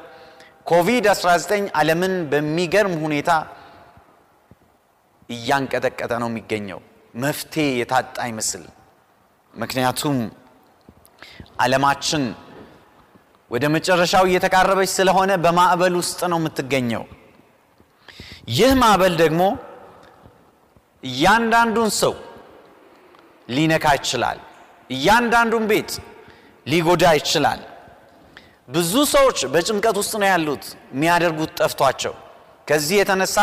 ኮቪድ-19 0.70 1.52
ዓለምን 1.80 2.14
በሚገርም 2.30 2.94
ሁኔታ 3.04 3.30
እያንቀጠቀጠ 5.28 6.12
ነው 6.22 6.28
የሚገኘው። 6.30 6.80
መፍትሄ 7.22 7.64
የታጣ 7.80 8.16
አይመስል። 8.24 8.64
ምክንያቱም 9.54 10.16
ዓለማችን 11.58 12.24
ወደ 13.50 13.64
መጨረሻው 13.74 14.24
እየተቃረበች 14.28 14.90
ስለሆነ 14.96 15.30
በማዕበል 15.44 15.94
ውስጥ 16.00 16.20
ነው 16.32 16.38
የምትገኘው። 16.40 17.04
ይህ 18.58 18.70
ማዕበል 18.80 19.14
ደግሞ 19.22 19.42
እያንዳንዱን 21.02 21.90
ሰው 22.00 22.14
ሊነካ 23.48 23.86
ይችላል። 23.98 24.38
እያንዳንዱን 24.90 25.64
ቤት 25.70 25.90
ሊጎዳ 26.66 27.04
ይችላል። 27.18 27.60
ብዙ 28.68 28.92
ሰዎች 29.14 29.38
በጭንቀት 29.52 29.96
ውስጥ 30.00 30.14
ነው 30.22 30.28
ያሉት፣ 30.32 30.64
የሚያደርጉት 30.92 31.52
ጠፍቷቸው። 31.60 32.14
ከዚህ 32.68 32.96
የተነሳ 33.00 33.36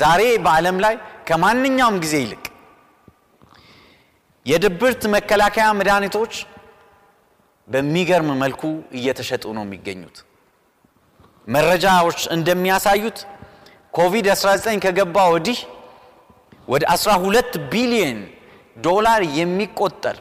ዛሬ 0.00 0.22
በዓለም 0.44 0.76
ላይ 0.84 0.94
ከማንኛውም 1.28 1.96
ጊዜ 2.04 2.14
ይልቅ 2.22 2.44
የድብርት 4.46 5.02
መከላከያ 5.14 5.66
መድኃኒቶች 5.78 6.32
በሚገርም 7.68 8.30
መልኩ 8.42 8.62
እየተሸጡ 8.98 9.44
ነው 9.56 9.64
የሚገኙት። 9.66 10.16
መረጃዎች 11.48 12.20
እንደሚያሳዩት 12.36 13.18
ኮቪድ-19 13.94 14.78
ከገባ 14.84 15.16
ወዲህ 15.34 15.58
ወደ 16.68 16.82
12 16.94 17.58
ቢሊዮን 17.72 18.20
ዶላር 18.86 19.22
የሚቆጠር 19.38 20.16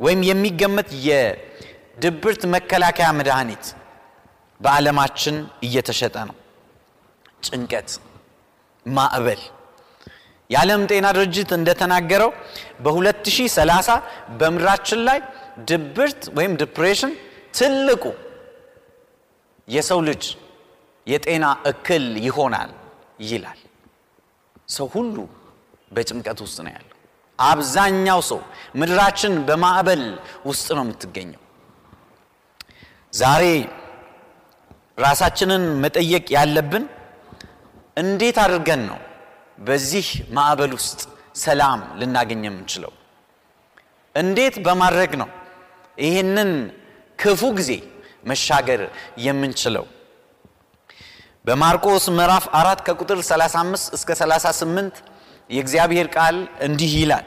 ወይም 0.00 0.20
የሚገመት 0.28 0.88
የድብርት 1.08 2.42
መከላከያ 2.54 3.08
መድኃኒት 3.18 3.64
በዓለማችን 4.60 5.36
እየተሸጠ 5.66 6.16
ነው። 6.28 6.36
ጭንቀት፣ 7.46 7.90
ማዕበል 8.86 9.40
የዓለም 10.50 10.82
ጤና 10.90 11.06
ድርጅት 11.16 11.50
እንደተናገረው 11.56 12.30
በ2030 12.84 13.96
በምድራችን 14.38 15.00
ላይ 15.08 15.18
ድብርት 15.58 16.22
ወይም 16.36 16.52
ዲፕሬሽን 16.56 17.12
ትልቁ 17.54 18.04
የሰው 19.68 20.00
ልጅ 20.08 20.24
የጤና 21.06 21.46
እክል 21.70 22.04
ይሆናል 22.26 22.70
ይላል። 23.22 23.60
ሰው 24.68 24.86
ሁሉ 24.94 25.16
በጭንቀት 25.92 26.38
ውስጥ 26.44 26.58
ነው 26.64 26.72
ያለው። 26.76 26.94
አብዛኛው 27.38 28.20
ሰው 28.30 28.40
ምድራችን 28.74 29.34
በማዕበል 29.48 30.02
ውስጥ 30.46 30.68
ነው 30.76 30.84
የምትገኘው። 30.84 31.42
ዛሬ 33.12 33.44
ራሳችንን 34.98 35.64
መጠየቅ 35.84 36.26
ያለብን 36.36 36.84
እንዴት 37.96 38.36
አድርገን 38.44 38.82
ነው 38.90 38.98
በዚህ 39.58 40.06
ማዕበል 40.32 40.72
ውስጥ 40.78 41.00
ሰላም 41.36 41.80
ልናገኝ 42.00 42.42
የምንችለው? 42.46 42.92
እንዴት 44.14 44.54
በማድረግ 44.66 45.12
ነው 45.22 45.28
ይህንን 45.98 46.50
ክፉ 47.18 47.42
ጊዜ 47.58 47.70
መሻገር 48.24 48.80
የምንችለው? 49.24 49.84
በማርቆስ 51.44 52.04
ምዕራፍ 52.16 52.44
አራት 52.60 52.80
ከቁጥር 52.86 53.18
35 53.24 53.94
እስከ 53.96 54.10
38 54.20 54.96
የእግዚአብሔር 55.50 56.06
ቃል 56.16 56.36
እንዲህ 56.66 56.92
ይላል። 57.00 57.26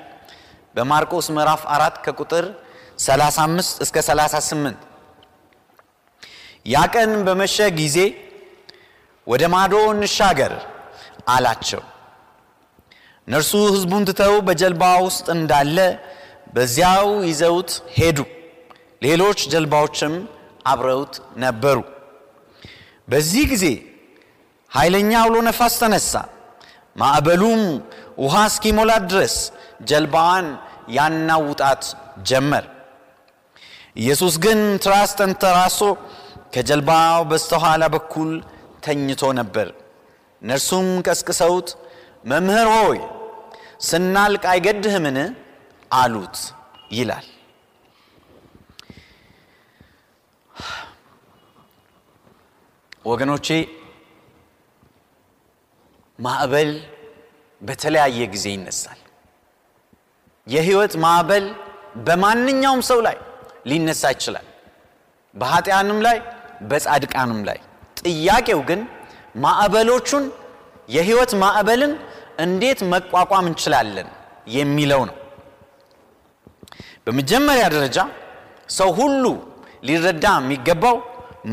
በማርቆስ 0.76 1.28
ምዕራፍ 1.36 1.62
አራት 1.76 1.96
ከቁጥር 2.06 2.46
35 3.06 3.82
እስከ 3.86 3.98
38 4.08 4.84
ያ 6.66 6.84
ቀን 6.94 7.12
በመሸ 7.28 7.58
ጊዜ 7.80 7.98
ወደ 9.28 9.44
ማዶ 9.54 9.74
እንሻገር 9.94 10.54
አላቸው። 11.30 11.82
እነርሱ 13.28 13.52
ሕዝቡን 13.74 14.04
ትተው 14.10 14.34
በጀልባ 14.48 14.84
ውስጥ 15.06 15.28
እንዳለ 15.36 15.78
በዚያው 16.56 17.10
ይዘውት 17.30 17.72
ሄዱ። 17.98 18.20
ሌሎች 19.02 19.40
ጀልባዎችም 19.52 20.14
አብረውት 20.72 21.14
ነበሩ። 21.44 21.78
በዚህ 23.08 23.44
ጊዜ 23.52 23.66
ኃይለኛ 24.72 25.12
አውሎ 25.22 25.36
ነፋስ 25.48 25.74
ተነሳ። 25.82 26.14
ማዕበሉም 26.96 27.62
ውሃ 28.24 28.36
እስኪሞላት 28.50 29.04
ድረስ 29.12 29.36
ጀልባዋን 29.90 30.48
ያናውጣት 30.98 31.84
ጀመር። 32.30 32.66
ኢየሱስ 33.96 34.34
ግን 34.44 34.60
ትራስ 34.84 35.12
ተንተራሶ 35.20 35.80
ከጀልባው 36.54 37.22
በስተኋላ 37.32 37.84
በኩል 37.96 38.30
ተኝቶ 38.86 39.24
ነበር። 39.40 39.68
እነርሱም 40.42 40.88
ቀስቅሰውት 41.08 41.70
መምህር 42.26 42.68
ሆይ 42.76 43.00
ስናልቅ 43.90 44.44
አይገድህምን 44.54 45.18
አሉት 45.92 46.38
ይላል። 46.92 47.28
ወገኖቼ 53.06 53.48
ማዕበል 56.20 56.72
በተለያየ 57.62 58.20
ጊዜ 58.34 58.46
ይነሳል። 58.56 59.00
የህይወት 60.48 60.94
ማዕበል 61.04 61.46
በማንኛውም 62.08 62.82
ሰው 62.90 63.00
ላይ 63.08 63.18
ሊነሳ 63.70 64.12
ይችላል። 64.16 64.48
በኃጢአንም 65.36 66.00
ላይ 66.06 66.18
በጻድቃንም 66.70 67.42
ላይ። 67.50 67.60
ጥያቄው 68.02 68.60
ግን 68.70 68.82
ማዕበሎቹን 69.44 70.26
የህይወት 70.90 71.32
ማዕበልን 71.44 71.94
እንዴት 72.46 72.80
መቋቋም 72.94 73.46
እንችላለን 73.50 74.08
የሚለው 74.56 75.02
ነው። 75.10 75.18
በመጀመሪያ 77.06 77.66
ደረጃ 77.76 77.98
ሰው 78.70 78.90
ሁሉ 79.00 79.24
ሊረዳ 79.88 80.26
የሚገባው 80.40 80.98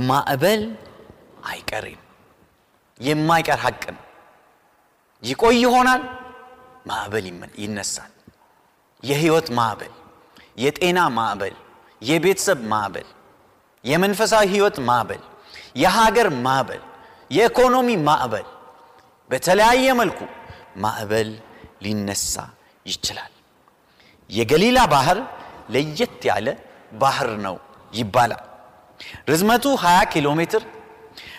ማዕበል 0.09 0.63
አይቀሬም፣ 1.45 2.01
የማይቀር 3.01 3.59
ሀቅ 3.59 3.83
ነው። 3.89 4.05
ይቆይ 5.23 5.57
ይሆናል፣ 5.63 6.03
ማዕበል 6.87 7.27
ይነሳል። 7.59 8.13
የህይወት 9.03 9.49
ማዕበል፣ 9.51 9.93
የጤና 10.59 10.99
ማዕበል፣ 11.19 11.57
የቤተሰብ 12.03 12.59
ማዕበል፣ 12.73 13.09
የመንፈሳዊ 13.85 14.45
ህይወት 14.55 14.77
ማዕበል፣ 14.89 15.23
የሀገር 15.77 16.29
ማዕበል፣ 16.47 16.83
የኢኮኖሚ 17.31 17.89
ማዕበል፣ 18.09 18.47
በተለያየ 19.31 19.87
መልኩ 20.01 20.21
ማዕበል 20.77 21.31
ሊነሳ 21.85 22.35
ይችላል። 22.87 23.33
የገሊላ 24.31 24.79
ባህር 24.93 25.19
ለየት 25.71 26.21
ያለ 26.25 26.49
ባህር 27.01 27.31
ነው 27.47 27.57
ይባላል። 27.93 28.43
ርዝመቱ 29.31 29.65
20 29.77 30.05
ኪሎ 30.13 30.27
ሜትር 30.35 30.63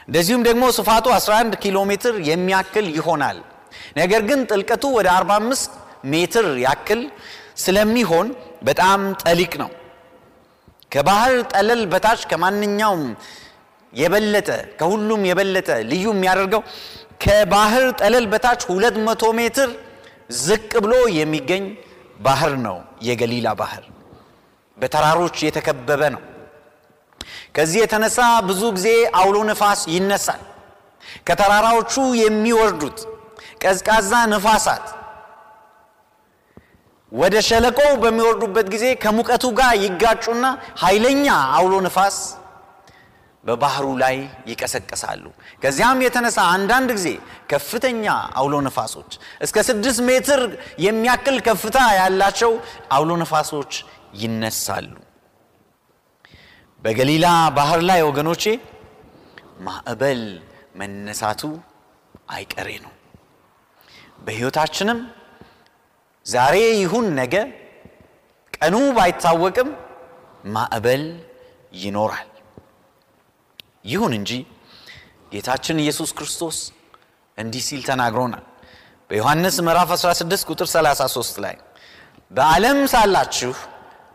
እንደዚሁም 0.09 0.41
ደግሞ 0.47 0.63
ስፋቱ 0.77 1.05
11 1.15 1.55
ኪሎ 1.63 1.77
ሜትር 1.89 2.15
የሚያክል 2.29 2.85
ይሆናል። 2.95 3.37
ነገር 3.97 4.21
ግን 4.29 4.39
ጥልቀቱ 4.49 4.83
ወደ 4.97 5.07
45 5.15 5.75
ሜትር 6.13 6.45
ያክል 6.63 7.01
ስለሚሆን 7.63 8.27
በጣም 8.67 8.99
ጠሊቅ 9.23 9.53
ነው። 9.61 9.69
ከባህር 10.93 11.35
ጠለል 11.51 11.81
በታች 11.91 12.21
ከማንኛውም 12.31 13.03
የበለጠ 13.93 14.49
ከሁሉም 14.79 15.21
የበለጠ 15.29 15.69
ልዩ 15.91 16.05
የሚያደርገው 16.13 16.63
ከባህር 17.23 17.85
ጠለል 18.01 18.25
በታች 18.33 18.61
200 18.71 19.31
ሜትር 19.39 19.69
ዝቅ 20.39 20.71
ብሎ 20.85 20.95
የሚገኝ 21.19 21.63
ባህር 22.19 22.53
ነው። 22.65 22.77
የገሊላ 23.01 23.49
ባህር 23.61 23.85
በተራሮች 24.77 25.37
የተከበበ 25.45 26.01
ነው። 26.15 26.21
ከዚህ 27.55 27.79
የተነሳ 27.83 28.17
ብዙ 28.49 28.61
ጊዜ 28.77 28.87
አውሎ 29.19 29.37
ነፋስ 29.49 29.81
ይነሳል። 29.93 30.41
ከተራራዎቹ 31.27 31.93
የሚወርዱት 32.21 32.97
ቀዝቃዛ 33.63 34.11
ነፋሳት 34.33 34.85
ወደ 37.11 37.35
ሸለቆው 37.47 37.91
በሚወርዱበት 38.01 38.67
ጊዜ 38.73 38.85
ከሙቀቱ 39.03 39.45
ጋር 39.59 39.71
ይጋጩና 39.85 40.45
ኃይለኛ 40.81 41.25
አውሎ 41.57 41.73
ነፋስ 41.87 42.17
በባህሩ 43.43 43.85
ላይ 44.01 44.15
ይቀሰቀሳሉ። 44.51 45.23
ከዚያም 45.61 45.99
የተነሳ 46.05 46.39
አንዳንድ 46.55 46.89
ጊዜ 46.97 47.07
ከፍተኛ 47.51 48.05
አውሎ 48.39 48.55
ነፋሶች 48.67 49.11
እስከ 49.45 49.57
ስድስት 49.69 49.99
ሜትር 50.09 50.41
የሚያክል 50.85 51.37
ከፍታ 51.47 51.77
ያላቸው 51.99 52.51
አውሎ 52.97 53.11
ነፋሶች 53.23 53.71
ይነሳሉ። 54.21 54.89
በገሊላ 56.79 57.25
ባህር 57.57 57.81
ላይ 57.89 57.99
ወገኖቼ 58.07 58.43
ማዕበል 59.65 60.21
መነሳቱ 60.79 61.41
አይቀሬ 62.29 62.69
ነው። 62.85 62.93
በሕይወታችንም 64.25 64.99
ዛሬ 66.25 66.55
ይሁን 66.81 67.05
ነገ 67.19 67.35
ቀኑ 68.53 68.75
ባይታወቅም 68.97 69.69
ማዕበል 70.55 71.03
ይኖራል። 71.81 72.29
ይሁን 73.85 74.13
እንጂ 74.19 74.31
ጌታችን 75.33 75.81
ኢየሱስ 75.83 76.11
ክርስቶስ 76.17 76.57
እንዲህ 77.37 77.63
ሲል 77.67 77.81
ተናግሮናል። 77.89 78.45
በዮሐንስ 79.09 79.55
ምዕራፍ 79.67 79.89
16 79.95 80.49
ቁጥር 80.51 80.67
33 80.71 81.39
ላይ 81.45 81.55
በዓለም 82.31 82.79
ሳላችሁ 82.93 83.53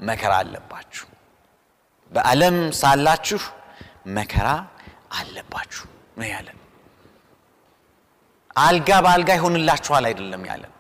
መከራ 0.08 0.32
አለባችሁ፣ 0.42 1.04
በዓለም 2.14 2.56
ሳላችሁ 2.80 3.40
መከራ 4.16 4.48
አለባችሁ 5.18 5.84
ነው 6.18 6.26
ያለን። 6.28 6.58
አልጋ 8.56 8.88
በአልጋ 9.04 9.30
ይሆንላችኋል 9.38 10.04
አይደለም 10.10 10.42
ያለን። 10.50 10.72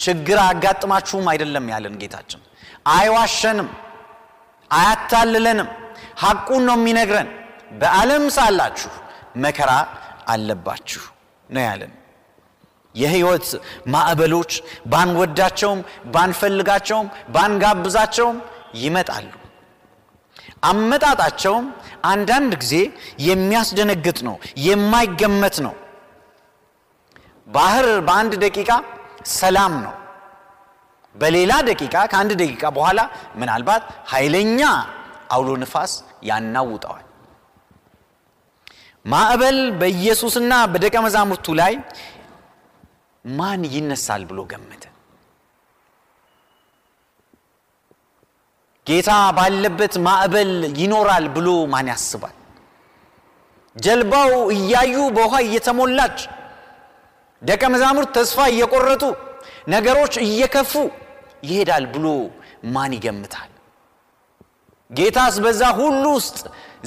ችግር 0.00 0.38
አጋጥማችሁም 0.44 1.26
አይደለም 1.32 1.66
ያለን 1.72 1.94
ጌታችን። 2.02 2.40
አይዋሸንም፣ 2.92 3.68
አያታልለንም፣ 4.70 5.68
ሐቁን 6.22 6.62
ነው 6.68 6.76
የሚነግረን። 6.78 7.28
በዓለም 7.80 8.24
ሳላችሁ 8.36 8.92
መከራ 9.44 9.70
አለባችሁ 10.28 11.02
ነው 11.50 11.62
ያለን። 11.62 11.92
የህይወት 12.94 13.46
ማዕበሎች 13.86 14.52
ባንወዳቸውም 14.86 15.80
ባንፈልጋቸውም 16.14 17.06
ባንጋብዛቸውም 17.28 18.38
ይመጣሉ። 18.76 19.30
አመጣጣቸውም 20.62 21.66
አንዳንድ 22.04 22.52
ጊዜ 22.62 22.74
የሚያስደነግጥ 23.26 24.18
ነው፣ 24.28 24.36
የማይገመት 24.66 25.56
ነው። 25.66 25.74
ባህር 27.48 27.86
በአንድ 28.06 28.32
ደቂቃ 28.44 28.70
ሰላም 29.38 29.74
ነው። 29.84 29.94
በሌላ 31.14 31.52
ደቂቃ 31.68 31.94
ከአንድ 32.12 32.32
ደቂቃ 32.42 32.64
በኋላ 32.76 33.00
ምናልባት 33.40 33.82
ኃይለኛ 34.12 34.60
አውሎ 35.34 35.50
ንፋስ 35.62 35.92
ያናውጠዋል። 36.28 37.04
ማዕበል 39.04 39.58
በኢየሱስና 39.80 40.52
በደቀ 40.72 40.96
መዛሙርቱ 41.06 41.46
ላይ 41.60 41.74
ማን 43.24 43.62
ይነሳል 43.74 44.22
ብሎ 44.30 44.40
ገመተ? 44.50 44.82
ጌታ 48.92 49.10
ባለበት 49.36 49.94
ማዕበል 50.06 50.50
ይኖራል 50.80 51.26
ብሎ 51.34 51.48
ማን 51.72 51.86
ያስባል? 51.92 52.34
ጀልባው 53.76 54.32
እያዩ 54.54 54.94
በውሃ 55.16 55.34
እየተሞላች 55.46 56.16
ደቀ 57.42 57.62
መዛሙርት 57.74 58.10
ተስፋ 58.16 58.38
እየቆረጡ 58.52 59.02
ነገሮች 59.74 60.14
እየከፉ 60.26 60.72
ይሄዳል 61.48 61.84
ብሎ 61.94 62.06
ማን 62.74 62.92
ይገምታል? 62.98 63.50
ጌታስ 64.90 65.36
በዛ 65.44 65.62
ሁሉ 65.78 66.04
ውስጥ 66.18 66.38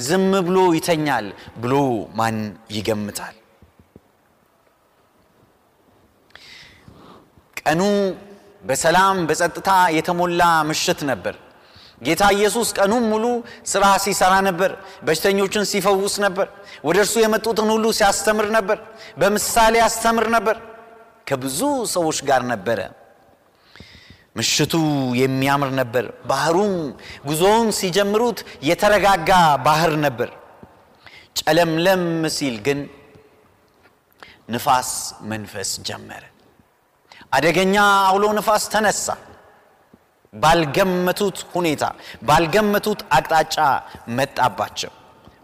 ዝም 0.06 0.30
ብሎ 0.46 0.58
ይተኛል 0.78 1.26
ብሎ 1.62 1.74
ማን 2.18 2.36
ይገምታል? 2.76 3.34
ቀኑ 7.60 7.80
በሰላም 8.68 9.16
በጸጥታ 9.28 9.70
የተሞላ 9.98 10.40
ምሽት 10.70 11.02
ነበር። 11.10 11.34
ጌታ 12.02 12.22
ኢየሱስ 12.36 12.68
ቀኑን 12.78 13.04
ሙሉ 13.10 13.24
ስራ 13.66 13.84
ሲሰራ 14.04 14.32
ነበር። 14.48 14.70
በሽተኞችን 15.06 15.64
ሲፈውስ 15.70 16.14
ነበር። 16.24 16.46
ወደ 16.84 16.96
እርሱ 17.04 17.14
የመጡትን 17.22 17.68
ሁሉ 17.74 17.84
ሲያስተምር 17.98 18.46
ነበር። 18.56 18.78
በምሳሌ 19.18 19.74
ያስተምር 19.82 20.26
ነበር። 20.36 20.56
ከብዙ 21.26 21.60
ሰዎች 21.94 22.18
ጋር 22.28 22.42
ነበረ። 22.52 22.80
ምሽቱ 24.36 24.74
የሚያምር 25.20 25.70
ነበር። 25.80 26.04
ባህሩም 26.30 26.74
ጉዞውን 27.28 27.68
ሲጀምሩት 27.78 28.38
የተረጋጋ 28.68 29.30
ባህር 29.66 29.92
ነበር። 30.04 30.30
ጨለምለም 31.38 32.04
ሲል 32.36 32.56
ግን 32.66 32.78
ንፋስ 34.50 34.90
መንፈስ 35.30 35.70
ጀመረ። 35.88 36.22
አደገኛ 37.32 37.76
አውሎ 38.08 38.24
ንፋስ 38.38 38.64
ተነሳ። 38.72 39.06
ባልገመቱት 40.32 41.38
ሁኔታ 41.52 41.84
ባልገመቱት 42.28 43.00
አቅጣጫ 43.16 43.56
መጣባቸው። 44.18 44.92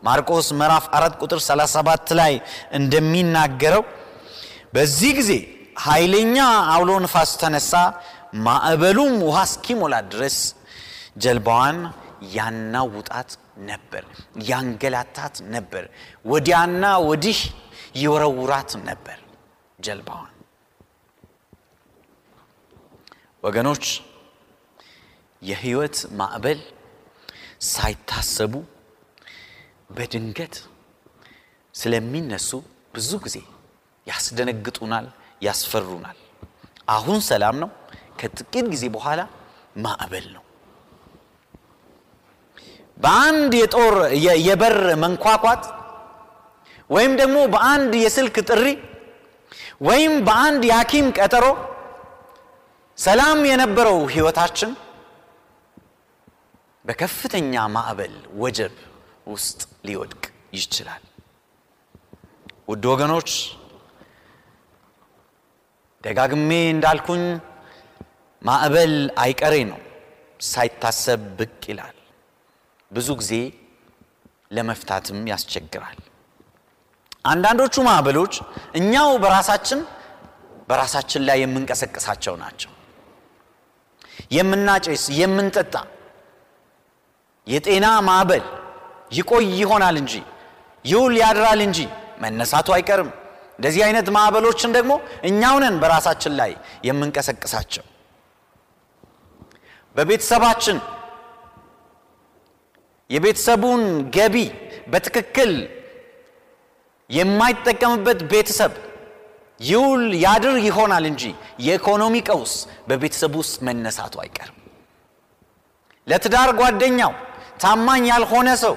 ማርቆስ 0.03 0.47
ምዕራፍ 0.61 0.85
4 0.97 1.19
ቁጥር 1.23 1.41
37 1.45 2.15
ላይ 2.21 2.33
እንደሚናገረው 2.79 3.83
በዚህ 4.75 5.11
ጊዜ 5.19 5.33
ኃይለኛ 5.85 6.37
አውሎ 6.73 6.91
ንፋስ 7.05 7.31
ተነሳ፣ 7.43 7.73
ማዕበሉም 8.47 9.15
ውሃ 9.27 9.39
እስኪሞላ 9.49 9.95
ድረስ 10.13 10.37
ጀልባዋን 11.23 11.79
ያናውጣት 12.37 13.31
ነበር፣ 13.69 14.05
ያንገላታት 14.51 15.35
ነበር፣ 15.55 15.85
ወዲያና 16.33 16.85
ወዲህ 17.09 17.41
ይወረውራት 18.03 18.71
ነበር 18.89 19.19
ጀልባዋን። 19.79 20.29
ወገኖች 23.43 23.85
የህይወት 25.43 25.97
ማዕበል 26.19 26.61
ሳይታሰቡ 27.71 28.53
በድንገት 29.97 30.55
ስለሚነሱ 31.75 32.51
ብዙ 32.95 33.11
ጊዜ 33.25 33.37
ያስደነግጡናል፣ 34.07 35.07
ያስፈሩናል። 35.43 36.19
አሁን 36.89 37.19
ሰላም 37.29 37.57
ነው፣ 37.63 37.71
ከጥቂት 38.21 38.67
ጊዜ 38.73 38.85
በኋላ 38.97 39.21
ማዕበል 39.85 40.27
ነው። 40.37 40.43
በአንድ 42.97 43.53
የጦር 43.61 43.95
የበር 44.47 44.75
መንኳኳት 45.05 45.63
ወይም 46.91 47.13
ደግሞ 47.21 47.39
በአንድ 47.55 47.93
የስልክ 48.03 48.37
ጥሪ 48.49 48.65
ወይም 49.89 50.13
በአንድ 50.27 50.63
የሐኪም 50.69 51.07
ቀጠሮ 51.19 51.47
ሰላም 52.99 53.39
የነበረው 53.51 53.99
ህይወታችን 54.15 54.71
በከፍተኛ 56.85 57.55
ማዕበል 57.75 58.15
ወጀብ 58.43 58.75
ውስጥ 59.33 59.61
ሊወድቅ 59.87 60.23
ይችላል። 60.57 61.03
ውድ 62.69 62.85
ወገኖች 62.93 63.31
ደጋግሜ 66.05 66.51
እንዳልኩኝ 66.73 67.25
ማዕበል 68.43 68.95
አይቀሬ 69.25 69.55
ነው፣ 69.71 69.81
ሳይታሰብ 70.45 71.21
ብቅ 71.39 71.61
ይላል። 71.71 71.97
ብዙ 72.91 73.09
ጊዜ 73.21 73.33
ለመፍታትም 74.51 75.19
ያስቸግራል። 75.31 75.99
አንዳንዶቹ 77.31 77.75
ማዕበሎች 77.89 78.35
እኛው 78.79 79.11
በራሳችን 79.23 79.81
በራሳችን 80.69 81.23
ላይ 81.29 81.39
የምንቀሰቅሳቸው 81.43 82.35
ናቸው። 82.43 82.71
የምናጨስ፣ 84.37 85.05
የምንጠጣ 85.19 85.75
የጤና 87.47 87.87
ማዕበል 88.09 88.45
ይቆይ 89.13 89.47
ይሆናል 89.61 89.97
እንጂ 90.03 90.15
ይውል 90.85 91.15
ያድራል 91.23 91.61
እንጂ 91.67 91.79
መነሳቱ 92.23 92.69
አይቀርም። 92.77 93.11
እንደዚህ 93.57 93.83
አይነት 93.87 94.07
ማዕበሎችን 94.17 94.71
ደግሞ 94.77 94.93
እኛው 95.29 95.57
ነን 95.63 95.75
በራሳችን 95.83 96.33
ላይ 96.41 96.53
የምንቀሰቅሳቸው። 96.87 97.85
በቤተሰባችን 99.97 100.79
የቤተሰቡን 103.11 103.83
ገቢ 104.17 104.37
በትክክል 104.93 105.53
የማይጠቀምበት 107.11 108.21
ቤተሰብ 108.33 108.73
ይውል 109.61 110.05
ያድር 110.25 110.57
ይሆናል 110.67 111.05
እንጂ 111.11 111.23
የኢኮኖሚ 111.67 112.15
ቀውስ 112.29 112.55
በቤተሰቡ 112.89 113.35
ውስጥ 113.43 113.57
መነሳቱ 113.69 114.15
አይቀርም። 114.23 114.57
ለትዳር 116.07 116.51
ጓደኛው 116.61 117.13
ታማኝ 117.63 118.05
ያልሆነ 118.11 118.49
ሰው 118.63 118.75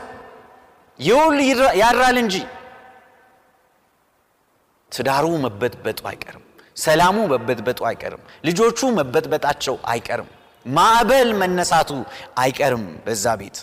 ይውል 0.99 1.37
ያድራል 1.81 2.17
እንጂ 2.23 2.35
ትዳሩ 4.91 5.25
መበጥበጡ 5.45 5.99
አይቀርም። 6.11 6.43
ሰላሙ 6.77 7.17
መበጥበጡ 7.31 7.79
አይቀርም። 7.89 8.21
ልጆቹ 8.47 8.79
መበጥበጣቸው 8.97 9.75
አይቀርም። 9.91 10.29
ማዕበል 10.65 11.29
መነሳቱ 11.41 11.89
አይቀርም 12.41 12.83
በዛ 13.05 13.25
ቤት። 13.41 13.57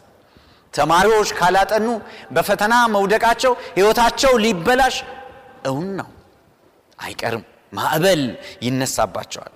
ተማሪዎች 0.74 1.30
ካላጠኑ 1.38 1.86
በፈተና 2.34 2.74
መውደቃቸው 2.94 3.52
ሕይወታቸው 3.76 4.32
ሊበላሽ 4.44 4.96
እውን 5.70 5.88
ነው፣ 5.98 6.08
አይቀርም። 6.98 7.44
ማዕበል 7.72 8.22
ይነሳባቸዋል። 8.66 9.52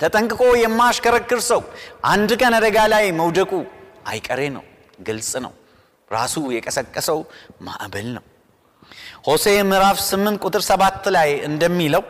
ተጠንቅቆ 0.00 0.42
የማያሽከረክር 0.62 1.40
ሰው 1.50 1.60
አንድ 2.06 2.30
ቀን 2.40 2.54
አደጋ 2.58 2.78
ላይ 2.92 3.04
መውደቁ 3.20 3.52
አይቀሬ 4.06 4.40
ነው፣ 4.56 4.64
ግልጽ 4.98 5.32
ነው። 5.44 5.52
ራሱ 6.10 6.34
የቀሰቀሰው 6.54 7.18
ማዕበል 7.66 8.08
ነው። 8.16 8.24
ሆሴ 9.26 9.46
ምዕራፍ 9.70 9.98
8 10.04 10.44
ቁጥር 10.44 10.62
7 10.68 11.08
ላይ 11.16 11.30
እንደሚለው 11.48 12.02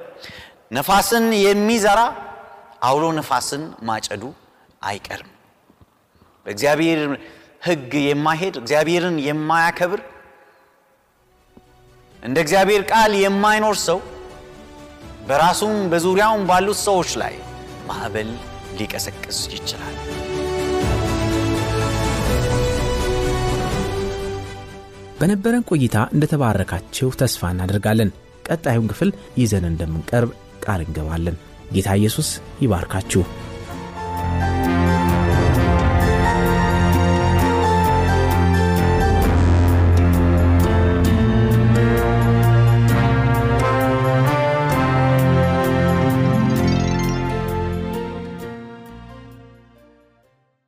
ነፋስን 0.72 1.27
የሚዘራ 1.42 2.01
አውሎ 2.83 3.05
ነፋስን 3.18 3.62
ማጨዱ 3.88 4.22
አይቀርም። 4.83 5.31
በእግዚአብሔር 6.46 7.01
ሕግ 7.66 7.92
የማይሄድ 8.05 8.57
እግዚአብሔርን 8.61 9.16
የማያከብር 9.27 10.01
እንደ 12.22 12.37
እግዚአብሔር 12.44 12.83
ቃል 12.92 13.12
የማይኖር 13.22 13.77
ሰው 13.87 13.99
በራሱም 15.29 15.75
በዙሪያውም 15.92 16.44
ባሉት 16.51 16.79
ሰዎች 16.87 17.12
ላይ 17.22 17.35
ማዕበል 17.88 18.31
ሊቀሰቅስ 18.79 19.40
ይችላል። 19.55 19.96
በነበረን 25.21 25.67
ቆይታ 25.71 25.97
እንደተባረካችሁ 26.15 27.09
ተስፋ 27.21 27.51
እናደርጋለን። 27.53 28.11
ቀጣዩን 28.47 28.91
ክፍል 28.91 29.11
ይዘን 29.41 29.65
እንደምንቀርብ 29.71 30.33
ቃል 30.65 30.81
እንገባለን። 30.85 31.37
ጌታ 31.73 31.89
ኢየሱስ 32.01 32.29
ይባርካችሁ። 32.65 33.23